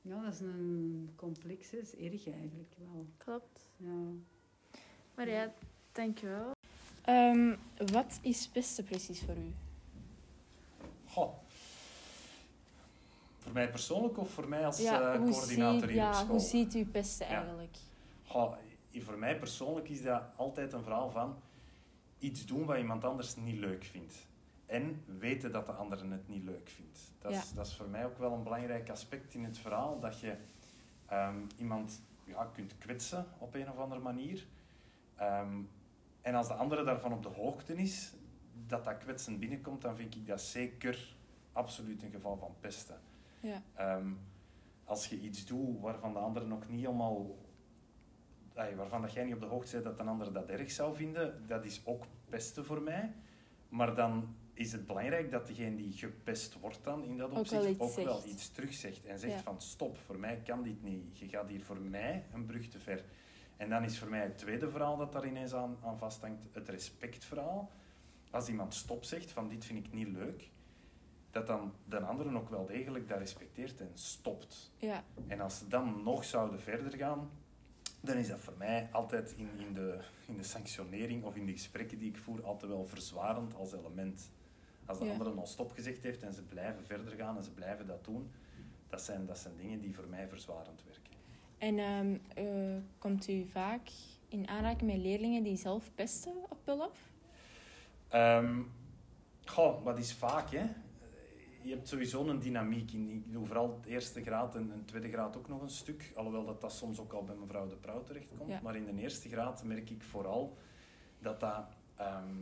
[0.08, 3.06] Ja, dat is een complex, is erg eigenlijk wel.
[3.16, 3.68] Klopt.
[3.76, 3.94] Ja.
[5.14, 5.52] Maar ja,
[5.92, 6.50] dankjewel.
[7.02, 7.56] Ehm
[7.92, 9.54] wat is beste precies voor u?
[11.06, 11.34] Goh.
[13.38, 16.14] Voor mij persoonlijk of voor mij als ja, eh, hoe coördinator ziet, hier ja, op
[16.14, 16.26] school?
[16.28, 17.30] hoe ziet u beste Ja.
[17.30, 17.76] eigenlijk?
[18.26, 18.56] Goh,
[18.92, 21.36] voor mij persoonlijk is dat altijd een verhaal van
[22.18, 24.14] iets doen wat iemand anders niet leuk vindt.
[24.66, 27.12] En weten dat de ander het niet leuk vindt.
[27.18, 30.00] Dat, is, dat is voor mij ook wel een belangrijk aspect in het verhaal.
[30.00, 30.36] Dat je
[31.06, 34.46] ehm, iemand ja, kunt kwetsen op een of andere manier.
[35.16, 35.62] Ehm,
[36.20, 38.14] en als de andere daarvan op de hoogte is,
[38.66, 41.16] dat dat kwetsen binnenkomt, dan vind ik dat zeker
[41.52, 43.00] absoluut een geval van pesten.
[43.40, 43.62] Ja.
[43.74, 44.12] Ehm,
[44.84, 47.38] als je iets doet waarvan de andere nog niet helemaal...
[48.54, 50.94] ay, waarvan dat jij niet op de hoogte bent dat een ander dat erg zou
[50.94, 53.14] vinden, dat is ook pesten voor mij.
[53.68, 57.62] Maar dan is het belangrijk dat degene die gepest wordt dan in dat Ook opzicht
[57.62, 59.04] wel iets ook wel iets terugzegt.
[59.04, 59.40] En zegt Ja.
[59.42, 61.18] van stop, voor mij kan dit niet.
[61.18, 63.04] Je gaat hier voor mij een brug te ver.
[63.56, 66.68] En dan is voor mij het tweede verhaal dat daar ineens aan, aan vasthangt, het
[66.68, 67.70] respectverhaal.
[68.30, 70.50] Als iemand stop zegt van dit vind ik niet leuk,
[71.30, 74.72] dat dan de anderen ook wel degelijk dat respecteert en stopt.
[74.76, 77.30] Ja, En als ze dan nog zouden verder gaan,
[78.00, 81.52] dan is dat voor mij altijd in, in, de, in de sanctionering of in de
[81.52, 84.30] gesprekken die ik voer altijd wel verzwarend als element.
[84.86, 85.12] Als de Ja.
[85.12, 88.30] andere al stop gezegd heeft en ze blijven verder gaan en ze blijven dat doen,
[88.88, 91.04] dat zijn, dat zijn dingen die voor mij verzwarend werken.
[91.58, 93.88] en ehm, eh, komt u vaak
[94.28, 97.10] in aanraking met leerlingen die zelf pesten op Pullof?
[98.08, 98.62] Ehm
[99.44, 100.66] goh, wat is vaak, hè?
[101.62, 103.10] Je hebt sowieso een dynamiek in.
[103.10, 106.12] Ik doe vooral de eerste graad en, en tweede graad ook nog een stuk.
[106.14, 108.50] Alhoewel dat dat soms ook al bij mevrouw De Prouw terechtkomt.
[108.50, 108.60] Ja.
[108.62, 110.56] Maar in de eerste graad merk ik vooral
[111.18, 112.34] dat dat ehm,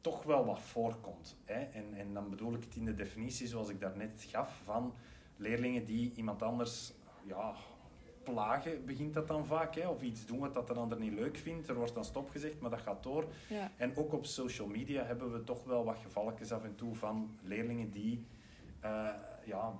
[0.00, 1.36] toch wel wat voorkomt.
[1.44, 1.60] Hè?
[1.60, 4.94] En, en dan bedoel ik het in de definitie zoals ik daarnet gaf van
[5.36, 6.92] leerlingen die iemand anders
[7.26, 7.54] ja,
[8.22, 9.74] plagen begint dat dan vaak.
[9.74, 9.88] Hè?
[9.88, 11.68] Of iets doen wat dat de ander niet leuk vindt.
[11.68, 13.24] Er wordt dan stopgezegd, maar dat gaat door.
[13.48, 13.70] Ja.
[13.76, 17.38] En ook op social media hebben we toch wel wat gevalletjes af en toe van
[17.42, 18.26] leerlingen die
[18.80, 19.08] eh,
[19.44, 19.72] ja,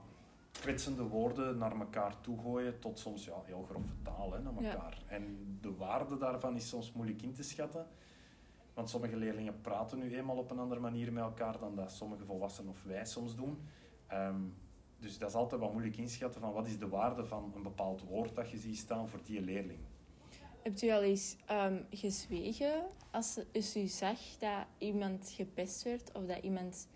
[0.52, 4.70] kwetsende woorden naar elkaar toe gooien, tot soms ja, heel grove taal hè, naar Ja.
[4.72, 5.02] elkaar.
[5.06, 7.86] En de waarde daarvan is soms moeilijk in te schatten.
[8.80, 12.24] Want sommige leerlingen praten nu eenmaal op een andere manier met elkaar dan dat sommige
[12.24, 13.58] volwassenen of wij soms doen.
[14.06, 14.40] Ehm,
[14.98, 18.02] dus dat is altijd wat moeilijk inschatten van wat is de waarde van een bepaald
[18.02, 19.78] woord dat je ziet staan voor die leerling.
[20.62, 26.26] Hebt u al eens ehm, gezwegen als, als u zag dat iemand gepest werd of
[26.26, 26.88] dat iemand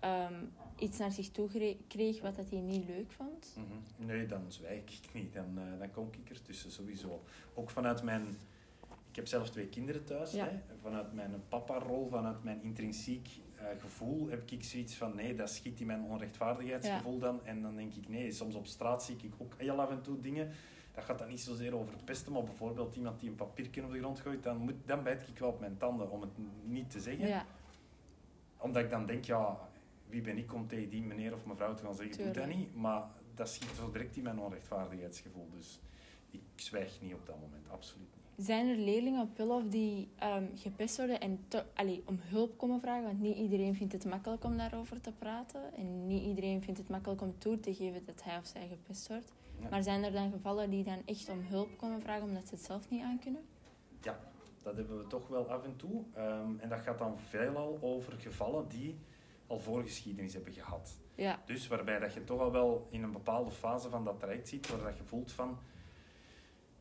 [0.00, 0.44] ehm,
[0.78, 3.56] iets naar zich toe kreeg wat dat hij niet leuk vond?
[3.56, 4.06] Mhm.
[4.06, 5.32] Nee, dan zwijg ik niet.
[5.32, 7.22] Dan, eh, dan kom ik ertussen sowieso.
[7.54, 8.36] Ook vanuit mijn...
[9.16, 10.32] Ik heb zelf twee kinderen thuis.
[10.32, 10.44] Ja.
[10.44, 10.60] Hè.
[10.82, 15.14] Vanuit mijn papa-rol, vanuit mijn intrinsiek eh, gevoel, heb ik zoiets van...
[15.14, 17.44] Nee, dat schiet in mijn onrechtvaardigheidsgevoel dan.
[17.44, 20.20] En dan denk ik, nee, soms op straat zie ik ook heel af en toe
[20.20, 20.50] dingen.
[20.94, 23.98] Dat gaat dan niet zozeer over pesten, maar bijvoorbeeld iemand die een papiertje op de
[23.98, 26.30] grond gooit, dan, moet, dan bijt ik wel op mijn tanden om het
[26.64, 27.28] niet te zeggen.
[27.28, 27.46] Ja,
[28.56, 29.58] Omdat ik dan denk, ja,
[30.08, 32.74] wie ben ik om tegen die meneer of mevrouw te gaan zeggen, doe dat niet.
[32.74, 35.48] Maar dat schiet zo direct in mijn onrechtvaardigheidsgevoel.
[35.50, 35.80] Dus
[36.30, 38.15] ik zwijg niet op dat moment, absoluut.
[38.36, 41.44] Zijn er leerlingen op Pullof die ehm, gepest worden en
[41.74, 43.04] allee, om hulp komen vragen?
[43.04, 45.74] Want niet iedereen vindt het makkelijk om daarover te praten.
[45.74, 49.08] En niet iedereen vindt het makkelijk om toe te geven dat hij of zij gepest
[49.08, 49.32] wordt.
[49.60, 49.68] Ja.
[49.68, 52.64] Maar zijn er dan gevallen die dan echt om hulp komen vragen omdat ze het
[52.64, 53.42] zelf niet aankunnen?
[54.66, 56.02] Dat hebben we toch wel af en toe.
[56.14, 58.98] Ehm, en dat gaat dan veelal over gevallen die
[59.46, 60.96] al voorgeschiedenis hebben gehad.
[61.14, 64.48] Ja, Dus waarbij dat je toch al wel in een bepaalde fase van dat traject
[64.48, 65.58] ziet, waar dat je voelt van...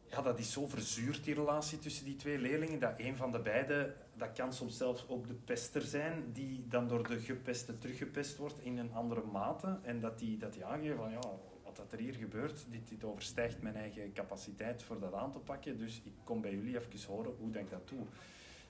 [0.09, 3.39] Ja, dat is zo verzuurd, die relatie tussen die twee leerlingen, dat een van de
[3.39, 8.37] beiden, dat kan soms zelfs ook de pester zijn, die dan door de gepeste teruggepest
[8.37, 9.79] wordt in een andere mate.
[9.81, 11.19] En dat die, dat die aangeeft van, ja,
[11.63, 15.39] wat dat er hier gebeurt, dit, dit overstijgt mijn eigen capaciteit voor dat aan te
[15.39, 15.77] pakken.
[15.77, 18.05] Dus ik kom bij jullie even horen hoe dat ik dat doe.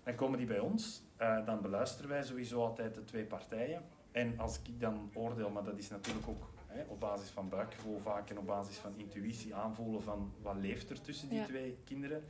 [0.03, 3.83] Dan komen die bij ons, eh, dan beluisteren wij sowieso altijd de twee partijen.
[4.11, 7.99] En als ik dan oordeel, maar dat is natuurlijk ook hè, op basis van buikgevoel
[7.99, 11.45] vaak en op basis van intuïtie aanvoelen van wat leeft er tussen die Ja.
[11.45, 12.23] twee kinderen,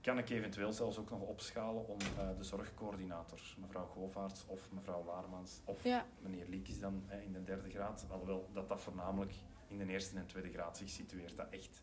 [0.00, 5.04] kan ik eventueel zelfs ook nog opschalen om eh, de zorgcoördinator, mevrouw Govaerts of mevrouw
[5.04, 9.32] Waarmans of ja, meneer Liekes dan hè, in de derde graad, alhoewel dat dat voornamelijk
[9.68, 11.82] in de eerste en tweede graad zich situeert, dat echt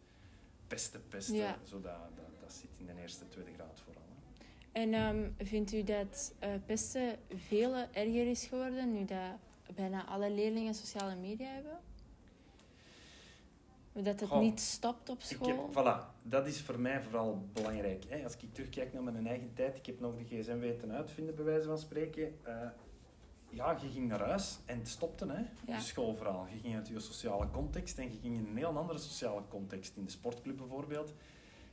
[0.68, 1.58] pesten, pesten, Ja.
[1.64, 4.04] zo dat, dat, dat zit in de eerste en tweede graad vooral.
[4.08, 4.16] hè.
[4.82, 9.32] En ehm, vindt u dat eh, pesten veel erger is geworden nu dat
[9.76, 11.80] bijna alle leerlingen sociale media hebben?
[14.04, 15.48] Dat het Goh, niet stopt op Ik school?
[15.48, 18.04] heb, voilà, dat is voor mij vooral belangrijk.
[18.10, 18.24] Hè.
[18.24, 21.44] Als ik terugkijk naar mijn eigen tijd, ik heb nog de gsm weten uitvinden, bij
[21.46, 22.36] wijze van spreken.
[22.44, 22.54] Eh,
[23.50, 25.76] ja, je ging naar huis en het stopte, hè, Ja.
[25.78, 26.48] je schoolverhaal.
[26.54, 29.96] Je ging uit je sociale context en je ging in een heel andere sociale context.
[29.98, 31.14] In de sportclub bijvoorbeeld.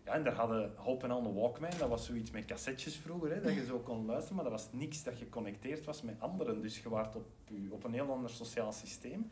[0.04, 1.70] Ja, en daar hadden Hope en een Walkman.
[1.78, 4.34] Dat was zoiets met cassettes vroeger, hè, dat je zo kon luisteren.
[4.36, 6.62] Maar dat was niks dat geconnecteerd was met anderen.
[6.62, 7.26] Dus je waart op,
[7.70, 9.30] op een heel ander sociaal systeem.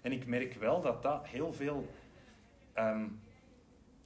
[0.00, 1.86] En ik merk wel dat dat heel veel
[2.78, 3.06] ehm,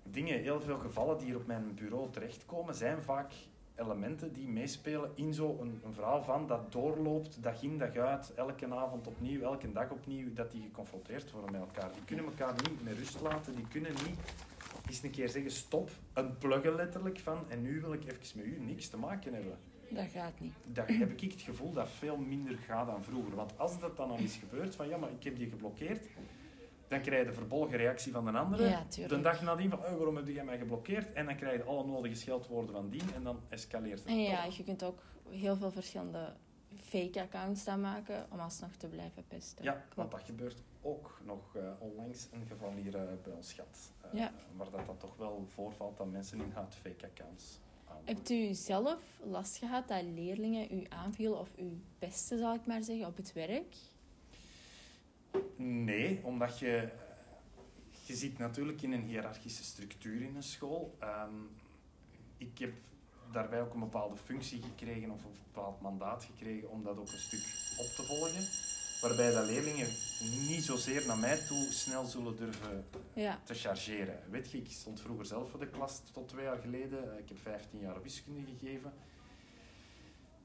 [0.02, 3.32] dingen, heel veel gevallen die hier op mijn bureau terechtkomen, zijn vaak
[3.74, 8.34] elementen die meespelen in zo'n een, een verhaal van dat doorloopt dag in dag uit,
[8.34, 11.92] elke avond opnieuw, elke dag opnieuw, dat die geconfronteerd worden met elkaar.
[11.92, 14.18] Die kunnen elkaar niet met rust laten, die kunnen niet
[14.86, 18.46] eens een keer zeggen stop, een pluggen letterlijk van en nu wil ik even met
[18.46, 19.56] u niks te maken hebben.
[19.88, 20.52] Dat gaat niet.
[20.64, 23.34] Dan heb ik het gevoel dat veel minder gaat dan vroeger.
[23.34, 26.06] Want als dat dan al is gebeurd, van ja, maar ik heb die geblokkeerd,
[26.92, 28.68] dan krijg je de verbolgen reactie van de andere.
[28.68, 29.06] Ja.
[29.06, 31.12] De dag nadien van, oh, waarom heb jij mij geblokkeerd?
[31.12, 34.44] En dan krijg je alle nodige scheldwoorden van die en dan escaleert het En ja,
[34.44, 36.36] je kunt ook heel veel verschillende
[36.76, 39.64] fake accounts dan maken om alsnog te blijven pesten.
[39.64, 43.92] Ja, want dat gebeurt ook nog eh, onlangs een geval hier eh, bij ons gehad.
[44.00, 44.32] Eh, Ja.
[44.56, 48.14] Waar dat, dat toch wel voorvalt dat mensen inderdaad fake accounts aanmaken.
[48.14, 52.82] Hebt u zelf last gehad dat leerlingen u aanvielen of u pesten, zal ik maar
[52.82, 53.74] zeggen, op het werk?
[55.56, 56.88] Nee, omdat je...
[58.04, 60.96] Je zit natuurlijk in een hiërarchische structuur in een school.
[60.98, 61.34] Ehm,
[62.38, 62.72] ik heb
[63.32, 67.18] daarbij ook een bepaalde functie gekregen of een bepaald mandaat gekregen om dat ook een
[67.18, 67.40] stuk
[67.78, 68.44] op te volgen.
[69.00, 69.86] Waarbij dat leerlingen
[70.48, 74.20] niet zozeer naar mij toe snel zullen durven Ja, te chargeren.
[74.30, 77.18] Weet je, ik stond vroeger zelf voor de klas tot twee jaar geleden.
[77.18, 78.92] Ik heb 15 jaar wiskunde gegeven.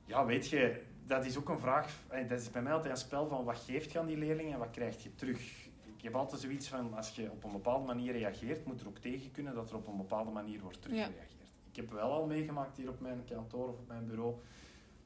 [0.08, 1.94] Ja, weet je, dat is ook een vraag.
[2.08, 4.54] eh, Dat is bij mij altijd een spel van wat geeft je aan die leerlingen
[4.54, 5.66] en wat krijg je terug.
[5.98, 8.98] Ik heb altijd zoiets van, als je op een bepaalde manier reageert, moet er ook
[8.98, 11.32] tegen kunnen dat er op een bepaalde manier wordt teruggereageerd.
[11.70, 14.36] Ik heb wel al meegemaakt hier op mijn kantoor of op mijn bureau,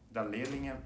[0.08, 0.84] dat leerlingen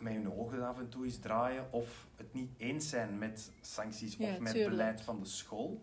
[0.00, 4.16] met hun ogen af en toe eens draaien of het niet eens zijn met sancties
[4.16, 4.70] Ja, of met tuurlijk.
[4.70, 5.82] beleid van de school.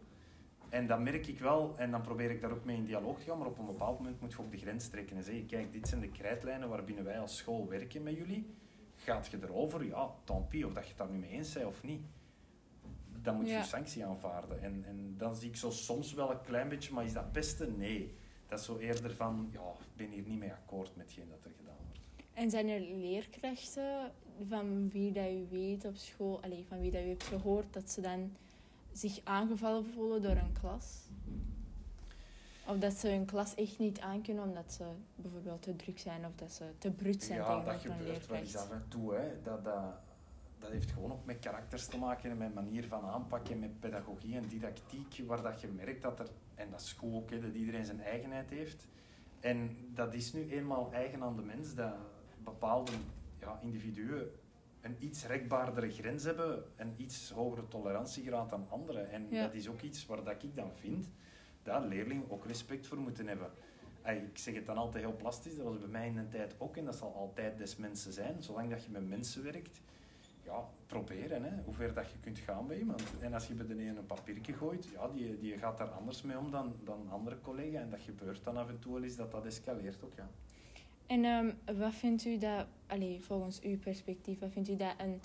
[0.69, 3.25] En dat merk ik wel, en dan probeer ik daar ook mee in dialoog te
[3.25, 5.71] gaan, maar op een bepaald moment moet je ook de grens trekken en zeggen, kijk,
[5.73, 8.45] dit zijn de krijtlijnen waarbinnen wij als school werken met jullie.
[8.95, 9.85] Gaat je erover?
[9.85, 12.01] Ja, tant pis, of dat je het daar nu mee eens bent of niet.
[13.21, 13.57] Dan moet je Ja.
[13.59, 14.61] een sanctie aanvaarden.
[14.61, 17.67] En, en dan zie ik zo soms wel een klein beetje, maar is dat beste?
[17.77, 18.15] Nee.
[18.47, 21.43] Dat is zo eerder van, ja, ik ben hier niet mee akkoord met hetgeen dat
[21.45, 21.99] er gedaan wordt.
[22.33, 24.11] En zijn er leerkrachten
[24.49, 27.89] van wie dat u weet op school, allee, van wie dat u hebt gehoord, dat
[27.91, 28.31] ze dan
[28.97, 31.05] zich aangevallen voelen door een klas?
[32.65, 34.83] Of dat ze hun klas echt niet aankunnen omdat ze
[35.15, 38.55] bijvoorbeeld te druk zijn of dat ze te bruut zijn Ja, dat gebeurt wel eens
[38.55, 39.13] af en toe.
[39.13, 39.41] Hè.
[39.41, 39.83] Dat, dat,
[40.59, 44.35] dat heeft gewoon ook met karakters te maken en met manier van aanpakken, met pedagogie
[44.35, 47.85] en didactiek, waar dat je merkt dat er, en dat is ook, hè, dat iedereen
[47.85, 48.87] zijn eigenheid heeft.
[49.39, 51.93] En dat is nu eenmaal eigen aan de mens, dat
[52.43, 52.91] bepaalde
[53.39, 54.29] ja, individuen
[54.87, 59.09] een iets rekbaardere grens hebben, een iets hogere tolerantiegraad dan anderen.
[59.11, 59.41] En Ja.
[59.43, 61.09] dat is ook iets waar dat ik dan vind
[61.63, 63.51] dat leerlingen ook respect voor moeten hebben.
[64.05, 66.77] Ik zeg het dan altijd heel plastisch, dat was bij mij in een tijd ook
[66.77, 68.43] en dat zal altijd des mensen zijn.
[68.43, 69.81] Zolang dat je met mensen werkt,
[70.43, 73.03] ja, proberen hè, hoe ver dat je kunt gaan bij iemand.
[73.19, 76.21] En als je bij de ene een papiertje gooit, ja, die, die gaat daar anders
[76.21, 77.79] mee om dan, dan andere collega.
[77.79, 80.29] En dat gebeurt dan af en toe wel eens dat dat escaleert ook, ja.
[81.07, 85.19] En ehm, wat vindt u dat, allee, volgens uw perspectief, wat vindt u dat een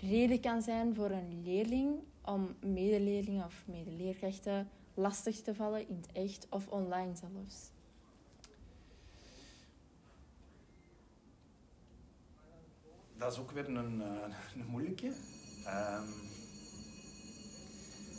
[0.00, 6.12] reden kan zijn voor een leerling om medeleerlingen of medeleerkrachten lastig te vallen in het
[6.12, 7.70] echt of online zelfs?
[13.16, 15.12] Dat is ook weer een, eh, een moeilijke.
[15.64, 16.08] Ehm,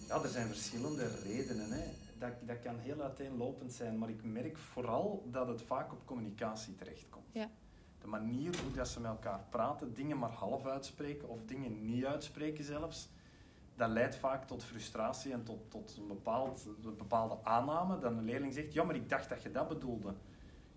[0.08, 1.72] ja, er zijn verschillende redenen.
[1.72, 2.07] Hè.
[2.20, 6.76] Dat, dat kan heel uiteenlopend zijn, maar ik merk vooral dat het vaak op communicatie
[6.76, 7.26] terechtkomt.
[7.32, 7.50] Ja.
[8.02, 12.06] De manier hoe dat ze met elkaar praten, dingen maar half uitspreken of dingen niet
[12.06, 13.10] uitspreken zelfs,
[13.78, 18.00] dat leidt vaak tot frustratie en tot, tot een, bepaald, een bepaalde aanname.
[18.00, 20.14] Dat een leerling zegt, ja, maar ik dacht dat je dat bedoelde.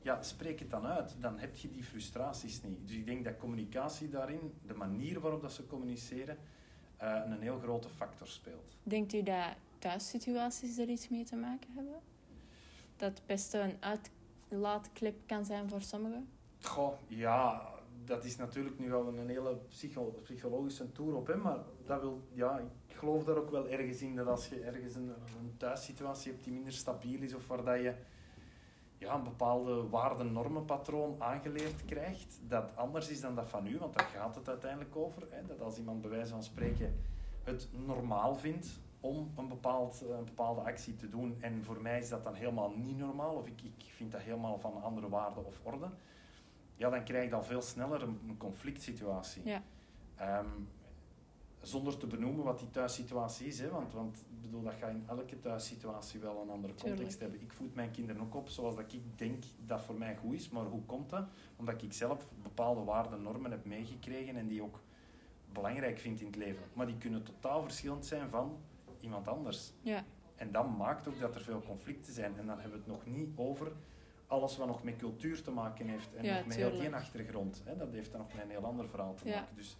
[0.02, 1.16] Ja, spreek het dan uit.
[1.20, 2.88] Dan heb je die frustraties niet.
[2.88, 6.38] Dus ik denk dat communicatie daarin, de manier waarop dat ze communiceren,
[6.96, 8.76] eh, een heel grote factor speelt.
[8.82, 12.00] Denkt u dat thuissituaties er iets mee te maken hebben?
[12.96, 16.28] Dat best een uitlaatklep kan zijn voor sommigen?
[16.60, 17.68] Goh, ja,
[18.04, 22.20] dat is natuurlijk nu wel een hele psycho psychologische tour op, hè, maar dat wil,
[22.32, 26.32] ja, ik geloof daar ook wel ergens in dat als je ergens een, een thuissituatie
[26.32, 27.94] hebt die minder stabiel is of waar dat je
[28.98, 34.06] ja, een bepaalde waarden-normenpatroon aangeleerd krijgt, dat anders is dan dat van u, want daar
[34.06, 35.26] gaat het uiteindelijk over.
[35.30, 36.94] Hè, dat als iemand bij wijze van spreken
[37.42, 42.08] het normaal vindt om een, bepaald, een bepaalde actie te doen en voor mij is
[42.08, 45.44] dat dan helemaal niet normaal of ik, ik vind dat helemaal van een andere waarde
[45.44, 45.88] of orde,
[46.76, 49.42] ja, dan krijg je al veel sneller een, een conflict situatie.
[49.44, 49.62] Ja.
[50.16, 50.48] Ehm,
[51.60, 55.04] zonder te benoemen wat die thuissituatie is, hè, want, want ik bedoel, dat gaat in
[55.06, 57.20] elke thuissituatie wel een andere context Tuurlijk.
[57.20, 57.40] hebben.
[57.40, 60.48] Ik voed mijn kinderen ook op zoals dat ik denk dat voor mij goed is,
[60.48, 61.28] maar hoe komt dat?
[61.56, 64.80] Omdat ik zelf bepaalde waarden en normen heb meegekregen en die ook
[65.52, 66.64] belangrijk vind in het leven.
[66.72, 68.58] Maar die kunnen totaal verschillend zijn van
[69.00, 69.72] iemand anders.
[69.82, 70.04] Ja.
[70.36, 72.38] En dat maakt ook dat er veel conflicten zijn.
[72.38, 73.72] En dan hebben we het nog niet over
[74.26, 77.62] alles wat nog met cultuur te maken heeft en Ja, nog met heel die achtergrond.
[77.64, 77.76] Hè.
[77.76, 79.34] Dat heeft dan nog met een heel ander verhaal te Ja.
[79.40, 79.56] maken.
[79.56, 79.76] Dus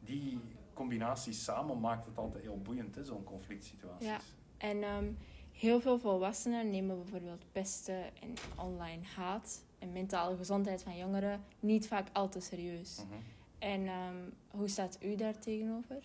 [0.00, 0.40] die
[0.74, 4.06] combinatie samen maakt het altijd heel boeiend, zo'n conflict situaties.
[4.06, 4.18] Ja.
[4.58, 5.12] En ehm,
[5.52, 11.88] heel veel volwassenen nemen bijvoorbeeld pesten en online haat en mentale gezondheid van jongeren niet
[11.88, 13.04] vaak al te serieus.
[13.04, 13.14] Mhm.
[13.58, 14.16] En ehm,
[14.50, 15.96] hoe staat u daar tegenover?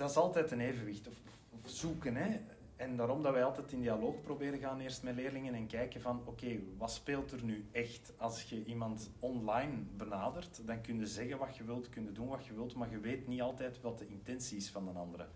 [0.00, 1.14] Dat is altijd een evenwicht, of,
[1.64, 2.16] zoeken.
[2.16, 2.40] Hè.
[2.76, 6.22] En daarom dat wij altijd in dialoog proberen gaan eerst met leerlingen en kijken van
[6.24, 8.12] oké, wat speelt er nu echt?
[8.16, 12.28] Als je iemand online benadert, dan kun je zeggen wat je wilt, kun je doen
[12.28, 15.26] wat je wilt, maar je weet niet altijd wat de intentie is van een andere.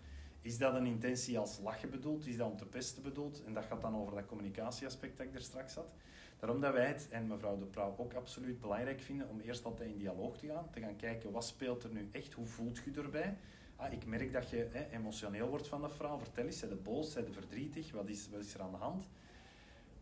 [0.41, 2.27] Is dat een intentie als lachen bedoeld?
[2.27, 3.43] Is dat om te pesten bedoeld?
[3.43, 5.93] En dat gaat dan over dat communicatieaspect dat ik er straks had.
[6.39, 9.89] Daarom dat wij het, en mevrouw De Prouw ook absoluut belangrijk vinden, om eerst altijd
[9.89, 10.69] in dialoog te gaan.
[10.71, 12.33] Te gaan kijken, wat speelt er nu echt?
[12.33, 13.37] Hoe voelt je erbij?
[13.75, 16.17] Ah, ik merk dat je hè, emotioneel wordt van de vrouw.
[16.17, 17.91] Vertel eens, zijn de boos, zijn de verdrietig?
[17.91, 19.07] Wat is, wat is er aan de hand?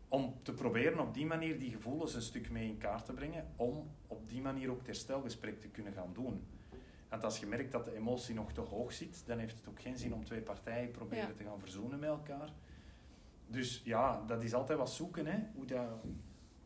[0.08, 3.46] Om te proberen op die manier die gevoelens een stuk mee in kaart te brengen.
[3.56, 6.44] Om op die manier ook het herstelgesprek te kunnen gaan doen.
[7.08, 9.80] Want als je merkt dat de emotie nog te hoog zit, dan heeft het ook
[9.80, 11.34] geen zin om twee partijen proberen Ja.
[11.34, 12.52] te gaan verzoenen met elkaar.
[13.46, 15.38] Dus ja, dat is altijd wat zoeken, hè?
[15.54, 15.88] Hoe, dat,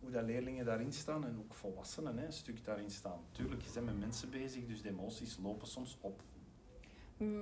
[0.00, 2.26] hoe dat leerlingen daarin staan en ook volwassenen hè?
[2.26, 3.20] een stuk daarin staan.
[3.32, 6.22] Tuurlijk, je bent met mensen bezig, dus de emoties lopen soms op.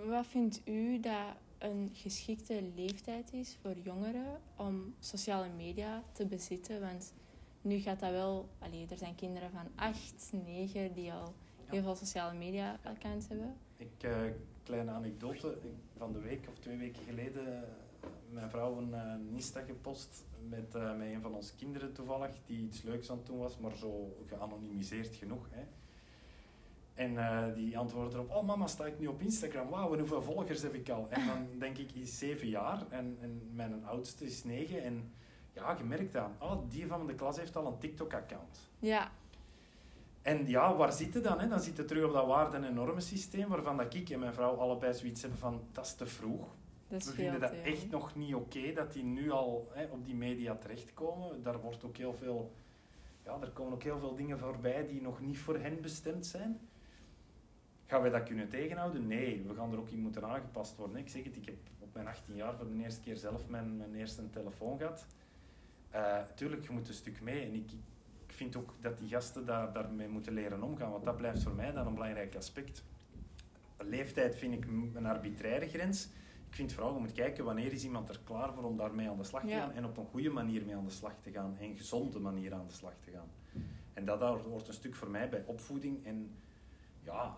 [0.07, 6.81] Wat vindt u dat een geschikte leeftijd is voor jongeren om sociale media te bezitten?
[6.81, 7.12] Want
[7.62, 8.49] nu gaat dat wel...
[8.59, 11.35] Allee, er zijn kinderen van 8, 9 die al
[11.65, 13.57] heel veel sociale media accounts hebben.
[13.77, 14.17] Ik, eh,
[14.62, 15.59] kleine anekdote.
[15.97, 17.65] Van de week of twee weken geleden
[18.31, 22.83] mijn vrouw een, een Insta gepost met, met een van onze kinderen toevallig, die iets
[22.83, 25.49] leuks aan het doen was, maar zo geanonimiseerd genoeg.
[25.51, 25.65] Hè.
[26.97, 29.69] En uh, die antwoordde erop, oh mama, sta ik nu op Instagram?
[29.69, 31.07] Wauw, en hoeveel volgers heb ik al?
[31.11, 34.83] En dan denk ik, is zeven jaar en, en mijn oudste is negen.
[34.83, 35.13] En
[35.53, 38.71] ja, je merkt aan, oh, die van de klas heeft al een TikTok-account.
[38.79, 39.11] Ja.
[40.23, 41.41] En ja, waar zitten dan?
[41.41, 41.49] Hè?
[41.49, 44.95] Dan zitten terug op dat waarde- en normensysteem, waarvan dat ik en mijn vrouw allebei
[44.95, 46.55] zoiets hebben van, dat is te vroeg.
[46.89, 50.05] Dat is We vinden dat echt nog niet oké, dat die nu al hè, op
[50.05, 51.43] die media terechtkomen.
[51.43, 52.53] Daar wordt ook heel veel...
[53.25, 56.61] Ja, er komen ook heel veel dingen voorbij die nog niet voor hen bestemd zijn.
[57.87, 59.07] Gaan wij dat kunnen tegenhouden?
[59.07, 60.96] Nee, we gaan er ook in moeten aangepast worden.
[60.96, 63.77] Ik zeg het, ik heb op mijn 18 jaar voor de eerste keer zelf mijn,
[63.77, 65.07] mijn eerste telefoon gehad.
[65.94, 67.44] Uh, tuurlijk, je moet een stuk mee.
[67.44, 67.70] En ik,
[68.27, 71.55] ik vind ook dat die gasten daar, daarmee moeten leren omgaan, want dat blijft voor
[71.55, 72.85] mij dan een belangrijk aspect.
[73.79, 76.09] Leeftijd vind ik een arbitraire grens.
[76.49, 79.16] Ik vind vooral, je moet kijken wanneer is iemand er klaar voor om daarmee aan
[79.16, 81.57] de slag te gaan en op een goede manier mee aan de slag te gaan
[81.59, 83.29] en gezonde manier aan de slag te gaan.
[83.94, 86.31] En dat hoort een stuk voor mij bij opvoeding en
[87.03, 87.37] ja,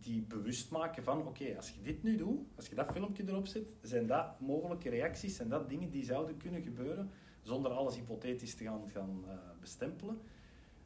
[0.00, 3.46] die bewust maken van, oké, als je dit nu doet, als je dat filmpje erop
[3.46, 7.10] zet, zijn dat mogelijke reacties, zijn dat dingen die zouden kunnen gebeuren,
[7.42, 10.20] zonder alles hypothetisch te gaan, gaan uh, bestempelen.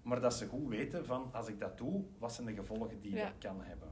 [0.03, 3.15] Maar dat ze goed weten van, als ik dat doe, wat zijn de gevolgen die
[3.15, 3.89] dat kan hebben.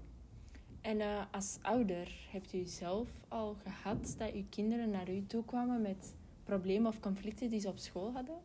[0.81, 5.45] En uh, als ouder, hebt u zelf al gehad dat uw kinderen naar u toe
[5.45, 8.37] kwamen met problemen of conflicten die ze op school hadden?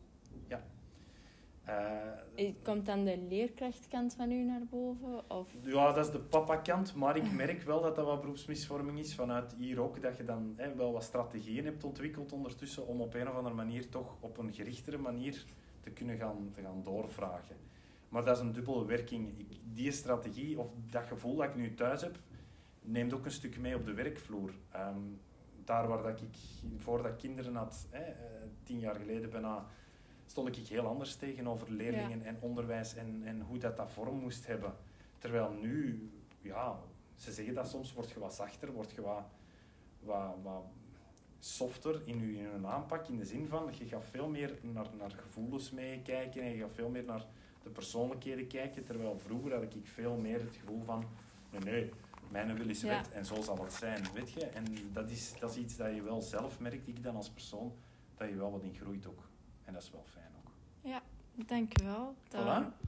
[1.68, 5.30] Uh, Komt dan de leerkrachtkant van u naar boven?
[5.30, 5.48] Of?
[5.60, 6.94] Ja, dat is de papa-kant.
[6.94, 10.02] Maar ik merk wel dat dat wat beroepsmisvorming is vanuit hier ook.
[10.02, 13.54] Dat je dan hè, wel wat strategieën hebt ontwikkeld ondertussen om op een of andere
[13.54, 15.44] manier toch op een gerichtere manier
[15.80, 17.56] te kunnen gaan, te gaan doorvragen.
[18.08, 19.38] Maar dat is een dubbele werking.
[19.38, 22.18] Ik, die strategie of dat gevoel dat ik nu thuis heb,
[22.80, 24.54] neemt ook een stuk mee op de werkvloer.
[24.76, 25.20] Um,
[25.64, 26.36] daar waar dat ik,
[26.76, 28.14] voordat ik kinderen had, hè, uh,
[28.62, 29.66] tien jaar geleden bijna,
[30.26, 32.24] stond ik heel anders tegenover leerlingen ja.
[32.24, 34.74] en onderwijs en, en hoe dat, dat vorm moest hebben.
[35.18, 36.10] Terwijl nu,
[36.40, 36.78] ja,
[37.16, 39.24] ze zeggen dat soms, word je wat zachter, word je wat,
[40.00, 40.64] wat, wat
[41.38, 44.86] softer in je, in je aanpak, in de zin van, je gaat veel meer naar,
[44.98, 47.26] naar gevoelens meekijken en je gaat veel meer naar
[47.62, 51.04] de persoonlijkheden kijken, terwijl vroeger had ik veel meer het gevoel van,
[51.50, 51.90] nee, nee,
[52.30, 54.46] mijn wil is wet en zo zal het zijn, weet je.
[54.46, 57.72] En dat is, dat is iets dat je wel zelf merkt, ik dan als persoon,
[58.16, 59.22] dat je wel wat in groeit ook.
[59.64, 60.50] En dat is wel fijn ook.
[60.90, 61.02] Ja,
[61.46, 62.14] dankjewel.
[62.28, 62.84] Voilà.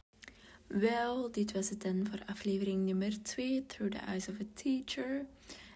[0.67, 5.27] Wel, dit was het dan voor aflevering nummer 2, Through the Eyes of a Teacher.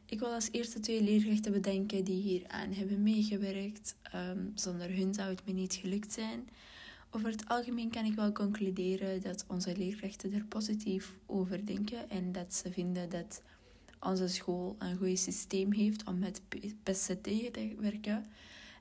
[0.07, 3.97] Ik wil als eerste twee leerkrachten bedanken die hier aan hebben meegewerkt.
[4.15, 6.49] Um, zonder hun zou het me niet gelukt zijn.
[7.11, 12.33] Over het algemeen kan ik wel concluderen dat onze leerkrachten er positief over denken en
[12.33, 13.43] dat ze vinden dat
[14.01, 16.43] onze school een goed systeem heeft om met
[16.83, 18.27] pesten tegen te werken.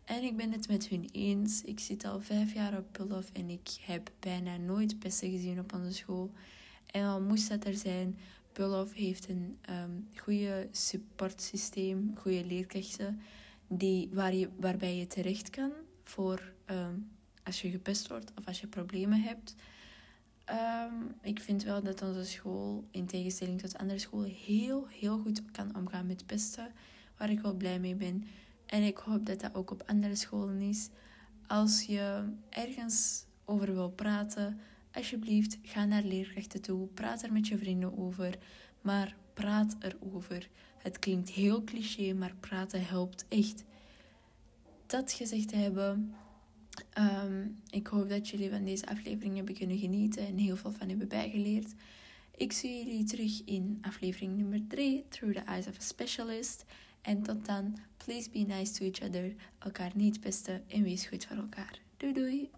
[0.10, 1.62] En ik ben het met hun eens.
[1.62, 5.74] Ik zit al vijf jaar op Pullof en ik heb bijna nooit pesten gezien op
[5.74, 6.32] onze school.
[6.86, 8.18] En al moest dat er zijn,
[8.52, 13.22] Pullof heeft een um, goede supportsysteem, goede leerkrachten,
[13.68, 15.72] die, waar je, waarbij je terecht kan
[16.04, 17.10] voor um,
[17.44, 19.56] als je gepest wordt of als je problemen hebt.
[20.50, 25.42] Um, ik vind wel dat onze school, in tegenstelling tot andere scholen, heel, heel goed
[25.52, 26.72] kan omgaan met pesten.
[27.18, 28.24] Waar ik wel blij mee ben.
[28.70, 30.90] En ik hoop dat dat ook op andere scholen is.
[31.48, 34.60] Als je ergens over wil praten,
[34.94, 36.88] alsjeblieft, ga naar leerkrachten toe.
[36.88, 38.38] Praat er met je vrienden over.
[38.82, 40.50] Maar praat erover.
[40.78, 43.64] Het klinkt heel cliché, maar praten helpt echt.
[44.86, 46.16] Dat gezegd hebben,
[47.00, 50.90] Um, ik hoop dat jullie van deze aflevering hebben kunnen genieten en heel veel van
[50.90, 51.74] hebben bijgeleerd.
[52.36, 56.66] Ik zie jullie terug in aflevering nummer 3, Through the Eyes of a Specialist.
[57.10, 61.26] En tot dan, please be nice to each other, elkaar niet pesten en wees goed
[61.26, 61.80] voor elkaar.
[61.98, 62.50] Doei doei!